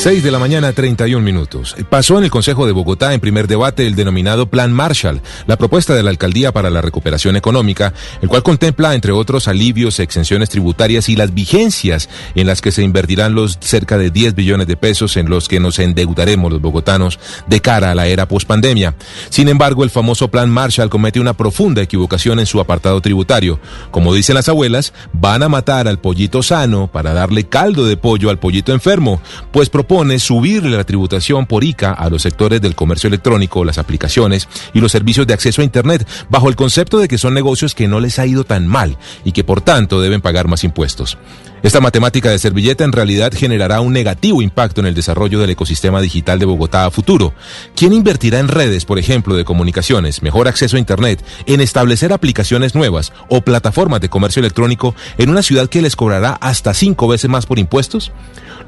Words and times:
6 0.00 0.22
de 0.22 0.30
la 0.30 0.38
mañana, 0.38 0.72
31 0.72 1.24
minutos. 1.24 1.74
Pasó 1.90 2.18
en 2.18 2.24
el 2.24 2.30
Consejo 2.30 2.66
de 2.66 2.72
Bogotá 2.72 3.14
en 3.14 3.20
primer 3.20 3.48
debate 3.48 3.84
el 3.84 3.96
denominado 3.96 4.48
Plan 4.48 4.72
Marshall, 4.72 5.20
la 5.48 5.56
propuesta 5.56 5.92
de 5.92 6.04
la 6.04 6.10
Alcaldía 6.10 6.52
para 6.52 6.70
la 6.70 6.80
Recuperación 6.80 7.34
Económica, 7.34 7.92
el 8.22 8.28
cual 8.28 8.44
contempla, 8.44 8.94
entre 8.94 9.10
otros, 9.10 9.48
alivios, 9.48 9.98
exenciones 9.98 10.50
tributarias 10.50 11.08
y 11.08 11.16
las 11.16 11.34
vigencias 11.34 12.08
en 12.36 12.46
las 12.46 12.60
que 12.60 12.70
se 12.70 12.84
invertirán 12.84 13.34
los 13.34 13.58
cerca 13.60 13.98
de 13.98 14.12
10 14.12 14.36
billones 14.36 14.68
de 14.68 14.76
pesos 14.76 15.16
en 15.16 15.28
los 15.28 15.48
que 15.48 15.58
nos 15.58 15.80
endeudaremos 15.80 16.52
los 16.52 16.60
bogotanos 16.60 17.18
de 17.48 17.60
cara 17.60 17.90
a 17.90 17.94
la 17.96 18.06
era 18.06 18.28
pospandemia. 18.28 18.94
Sin 19.30 19.48
embargo, 19.48 19.82
el 19.82 19.90
famoso 19.90 20.28
Plan 20.28 20.48
Marshall 20.48 20.90
comete 20.90 21.18
una 21.18 21.36
profunda 21.36 21.82
equivocación 21.82 22.38
en 22.38 22.46
su 22.46 22.60
apartado 22.60 23.00
tributario. 23.00 23.58
Como 23.90 24.14
dicen 24.14 24.36
las 24.36 24.48
abuelas, 24.48 24.92
van 25.12 25.42
a 25.42 25.48
matar 25.48 25.88
al 25.88 25.98
pollito 25.98 26.44
sano 26.44 26.86
para 26.86 27.14
darle 27.14 27.48
caldo 27.48 27.84
de 27.84 27.96
pollo 27.96 28.30
al 28.30 28.38
pollito 28.38 28.72
enfermo, 28.72 29.20
pues 29.50 29.68
subirle 30.18 30.76
la 30.76 30.84
tributación 30.84 31.46
por 31.46 31.64
ICA 31.64 31.92
a 31.92 32.10
los 32.10 32.22
sectores 32.22 32.60
del 32.60 32.74
comercio 32.74 33.08
electrónico, 33.08 33.64
las 33.64 33.78
aplicaciones 33.78 34.48
y 34.74 34.80
los 34.80 34.92
servicios 34.92 35.26
de 35.26 35.34
acceso 35.34 35.62
a 35.62 35.64
Internet, 35.64 36.06
bajo 36.28 36.48
el 36.48 36.56
concepto 36.56 36.98
de 36.98 37.08
que 37.08 37.18
son 37.18 37.34
negocios 37.34 37.74
que 37.74 37.88
no 37.88 37.98
les 37.98 38.18
ha 38.18 38.26
ido 38.26 38.44
tan 38.44 38.66
mal 38.66 38.98
y 39.24 39.32
que 39.32 39.44
por 39.44 39.60
tanto 39.60 40.00
deben 40.00 40.20
pagar 40.20 40.46
más 40.46 40.62
impuestos. 40.64 41.18
Esta 41.60 41.80
matemática 41.80 42.30
de 42.30 42.38
servilleta 42.38 42.84
en 42.84 42.92
realidad 42.92 43.32
generará 43.34 43.80
un 43.80 43.92
negativo 43.92 44.42
impacto 44.42 44.80
en 44.80 44.86
el 44.86 44.94
desarrollo 44.94 45.40
del 45.40 45.50
ecosistema 45.50 46.00
digital 46.00 46.38
de 46.38 46.46
Bogotá 46.46 46.86
a 46.86 46.90
futuro. 46.92 47.34
¿Quién 47.74 47.92
invertirá 47.92 48.38
en 48.38 48.46
redes, 48.46 48.84
por 48.84 48.96
ejemplo, 48.96 49.34
de 49.34 49.44
comunicaciones, 49.44 50.22
mejor 50.22 50.46
acceso 50.46 50.76
a 50.76 50.78
Internet, 50.80 51.24
en 51.46 51.60
establecer 51.60 52.12
aplicaciones 52.12 52.76
nuevas 52.76 53.12
o 53.28 53.40
plataformas 53.40 54.00
de 54.00 54.08
comercio 54.08 54.38
electrónico 54.38 54.94
en 55.18 55.30
una 55.30 55.42
ciudad 55.42 55.68
que 55.68 55.82
les 55.82 55.96
cobrará 55.96 56.34
hasta 56.40 56.74
cinco 56.74 57.08
veces 57.08 57.28
más 57.28 57.44
por 57.44 57.58
impuestos? 57.58 58.12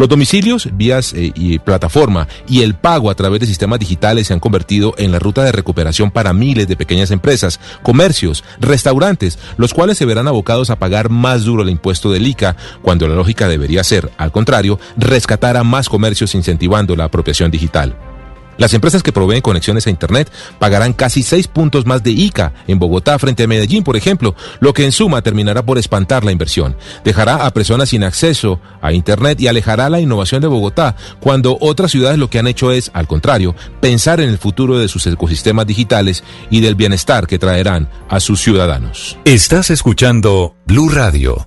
Los 0.00 0.08
domicilios, 0.08 0.70
vías 0.72 1.12
eh, 1.12 1.30
y 1.34 1.58
plataforma 1.58 2.26
y 2.48 2.62
el 2.62 2.74
pago 2.74 3.10
a 3.10 3.14
través 3.14 3.40
de 3.40 3.46
sistemas 3.46 3.78
digitales 3.78 4.28
se 4.28 4.32
han 4.32 4.40
convertido 4.40 4.94
en 4.96 5.12
la 5.12 5.18
ruta 5.18 5.44
de 5.44 5.52
recuperación 5.52 6.10
para 6.10 6.32
miles 6.32 6.66
de 6.68 6.76
pequeñas 6.76 7.10
empresas, 7.10 7.60
comercios, 7.82 8.42
restaurantes, 8.60 9.38
los 9.58 9.74
cuales 9.74 9.98
se 9.98 10.06
verán 10.06 10.26
abocados 10.26 10.70
a 10.70 10.78
pagar 10.78 11.10
más 11.10 11.44
duro 11.44 11.62
el 11.62 11.68
impuesto 11.68 12.10
del 12.10 12.26
ICA, 12.26 12.56
cuando 12.82 13.08
la 13.08 13.14
lógica 13.14 13.48
debería 13.48 13.84
ser, 13.84 14.10
al 14.16 14.32
contrario, 14.32 14.78
rescatar 14.96 15.56
a 15.56 15.64
más 15.64 15.88
comercios 15.88 16.34
incentivando 16.34 16.96
la 16.96 17.04
apropiación 17.04 17.50
digital. 17.50 17.96
Las 18.60 18.74
empresas 18.74 19.02
que 19.02 19.10
proveen 19.10 19.40
conexiones 19.40 19.86
a 19.86 19.90
Internet 19.90 20.30
pagarán 20.58 20.92
casi 20.92 21.22
seis 21.22 21.48
puntos 21.48 21.86
más 21.86 22.02
de 22.02 22.10
ICA 22.10 22.52
en 22.66 22.78
Bogotá 22.78 23.18
frente 23.18 23.44
a 23.44 23.46
Medellín, 23.46 23.82
por 23.82 23.96
ejemplo, 23.96 24.34
lo 24.60 24.74
que 24.74 24.84
en 24.84 24.92
suma 24.92 25.22
terminará 25.22 25.64
por 25.64 25.78
espantar 25.78 26.24
la 26.24 26.30
inversión. 26.30 26.76
Dejará 27.02 27.46
a 27.46 27.54
personas 27.54 27.88
sin 27.88 28.04
acceso 28.04 28.60
a 28.82 28.92
Internet 28.92 29.40
y 29.40 29.48
alejará 29.48 29.88
la 29.88 29.98
innovación 29.98 30.42
de 30.42 30.48
Bogotá, 30.48 30.94
cuando 31.20 31.56
otras 31.58 31.90
ciudades 31.90 32.18
lo 32.18 32.28
que 32.28 32.38
han 32.38 32.48
hecho 32.48 32.70
es, 32.70 32.90
al 32.92 33.06
contrario, 33.06 33.56
pensar 33.80 34.20
en 34.20 34.28
el 34.28 34.36
futuro 34.36 34.78
de 34.78 34.88
sus 34.88 35.06
ecosistemas 35.06 35.66
digitales 35.66 36.22
y 36.50 36.60
del 36.60 36.74
bienestar 36.74 37.26
que 37.26 37.38
traerán 37.38 37.88
a 38.10 38.20
sus 38.20 38.42
ciudadanos. 38.42 39.16
Estás 39.24 39.70
escuchando 39.70 40.54
Blue 40.66 40.90
Radio. 40.90 41.46